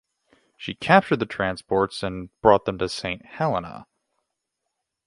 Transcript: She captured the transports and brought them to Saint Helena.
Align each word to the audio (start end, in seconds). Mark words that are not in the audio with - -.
She 0.57 0.73
captured 0.73 1.17
the 1.19 1.27
transports 1.27 2.01
and 2.01 2.31
brought 2.41 2.65
them 2.65 2.79
to 2.79 2.89
Saint 2.89 3.23
Helena. 3.23 3.85